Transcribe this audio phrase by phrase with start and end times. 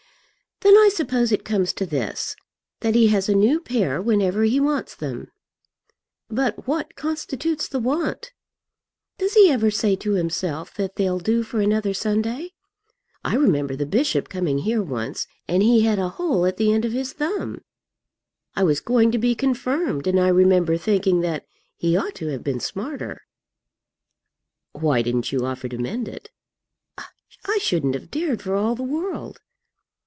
[0.63, 2.35] "Then I suppose it comes to this,
[2.81, 5.31] that he has a new pair whenever he wants them.
[6.29, 8.31] But what constitutes the want?
[9.17, 12.51] Does he ever say to himself that they'll do for another Sunday?
[13.23, 16.85] I remember the bishop coming here once, and he had a hole at the end
[16.85, 17.63] of his thumb.
[18.55, 21.43] I was going to be confirmed, and I remember thinking that
[21.75, 23.21] he ought to have been smarter."
[24.73, 26.29] "Why didn't you offer to mend it?"
[26.99, 29.39] "I shouldn't have dared for all the world."